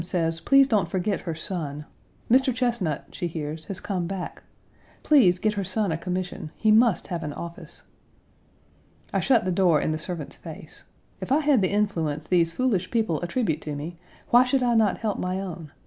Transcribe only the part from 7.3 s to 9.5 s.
office." I shut